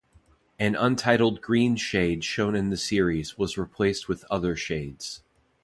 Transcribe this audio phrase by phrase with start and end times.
[0.57, 5.21] An untitled green shade shown in the series was replaced with other shades.